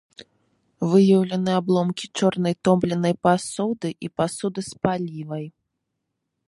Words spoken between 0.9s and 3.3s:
Выяўлены абломкі чорнай томленай